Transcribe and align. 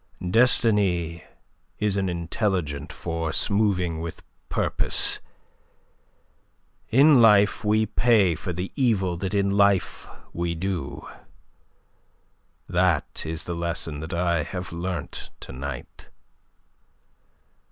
Destiny 0.31 1.23
is 1.77 1.95
an 1.95 2.09
intelligent 2.09 2.91
force, 2.91 3.51
moving 3.51 3.99
with 4.01 4.23
purpose. 4.49 5.19
In 6.89 7.21
life 7.21 7.63
we 7.63 7.85
pay 7.85 8.33
for 8.33 8.51
the 8.51 8.71
evil 8.75 9.15
that 9.17 9.35
in 9.35 9.51
life 9.51 10.07
we 10.33 10.55
do. 10.55 11.07
That 12.67 13.27
is 13.27 13.43
the 13.45 13.53
lesson 13.53 13.99
that 13.99 14.11
I 14.15 14.41
have 14.41 14.73
learnt 14.73 15.29
to 15.41 15.51
night. 15.51 16.09